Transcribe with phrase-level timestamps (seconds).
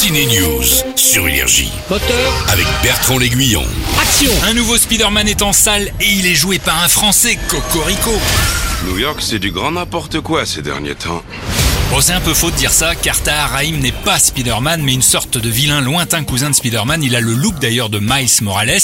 [0.00, 0.62] Ciné News
[0.94, 3.64] sur Énergie Moteur, avec Bertrand L'Aiguillon.
[4.00, 8.12] action Un nouveau Spider-Man est en salle et il est joué par un Français, Cocorico.
[8.86, 11.24] New York, c'est du grand n'importe quoi ces derniers temps.
[11.90, 15.02] Bon, c'est un peu faux de dire ça, car Tahar n'est pas Spider-Man, mais une
[15.02, 17.02] sorte de vilain lointain cousin de Spider-Man.
[17.02, 18.78] Il a le look d'ailleurs de Miles Morales,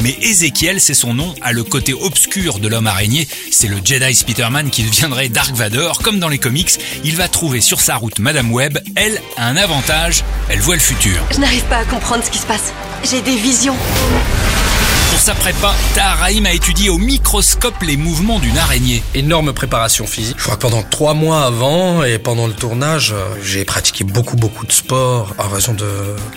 [0.00, 3.26] mais Ezekiel, c'est son nom, a le côté obscur de l'homme araignée.
[3.50, 6.78] C'est le Jedi Spider-Man qui deviendrait Dark Vador, comme dans les comics.
[7.02, 8.78] Il va trouver sur sa route Madame Webb.
[8.94, 11.18] Elle a un avantage, elle voit le futur.
[11.32, 12.74] Je n'arrive pas à comprendre ce qui se passe.
[13.10, 13.76] J'ai des visions.
[15.20, 19.02] Pour sa prépa, Tahar Rahim a étudié au microscope les mouvements d'une araignée.
[19.14, 20.36] Énorme préparation physique.
[20.38, 24.36] Je crois que pendant trois mois avant et pendant le tournage, euh, j'ai pratiqué beaucoup
[24.36, 25.86] beaucoup de sport à raison de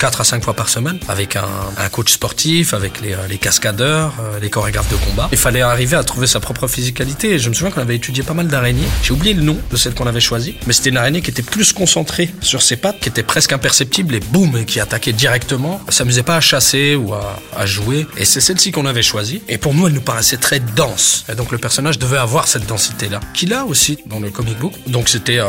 [0.00, 4.12] 4 à 5 fois par semaine avec un, coach sportif, avec les, euh, les cascadeurs,
[4.20, 5.30] euh, les chorégraphes de combat.
[5.32, 8.22] Il fallait arriver à trouver sa propre physicalité et je me souviens qu'on avait étudié
[8.22, 8.88] pas mal d'araignées.
[9.02, 11.40] J'ai oublié le nom de celle qu'on avait choisie, mais c'était une araignée qui était
[11.40, 15.80] plus concentrée sur ses pattes, qui était presque imperceptible et boum, qui attaquait directement.
[15.88, 19.40] S'amusait pas à chasser ou à, à jouer et c'est celle-ci qu'on avait choisie.
[19.48, 21.24] Et pour nous, elle nous paraissait très dense.
[21.30, 24.72] Et donc le personnage devait avoir cette densité-là, qu'il a aussi dans le comic book.
[24.88, 25.46] Donc c'était euh,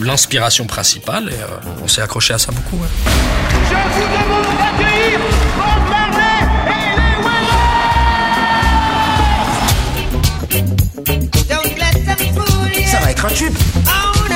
[0.00, 2.76] l'inspiration principale et euh, on s'est accroché à ça beaucoup.
[2.82, 2.88] ouais.
[3.68, 5.20] Je vous demande d'accueillir
[5.56, 6.40] Bob Marley
[12.70, 13.54] et les Ça va être un tube.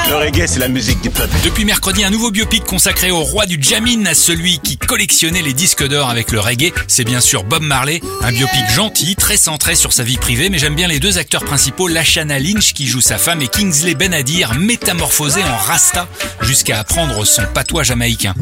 [0.08, 1.36] Le reggae, c'est la musique du peuple.
[1.44, 5.52] Depuis mercredi, un nouveau biopic consacré au roi du jamin, à celui qui collectionnait les
[5.52, 6.72] disques d'or avec le reggae.
[6.86, 10.58] C'est bien sûr Bob Marley, un biopic gentil, très centré sur sa vie privée, mais
[10.58, 14.54] j'aime bien les deux acteurs principaux, Lashana Lynch qui joue sa femme et Kingsley Benadir,
[14.54, 16.08] métamorphosé en rasta
[16.40, 18.34] jusqu'à apprendre son patois jamaïcain.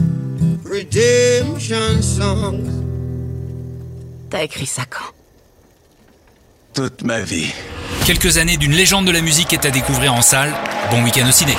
[0.64, 2.62] Redemption songs.
[4.30, 5.12] T'as écrit ça quand?
[6.74, 7.52] Toute ma vie.
[8.04, 10.54] Quelques années d'une légende de la musique est à découvrir en salle.
[10.90, 11.56] Bon week-end au ciné.